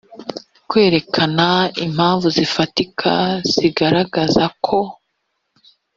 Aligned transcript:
kwerekana 0.69 1.47
impamvu 1.85 2.27
zifatika 2.37 3.11
zigaragazako 3.53 4.79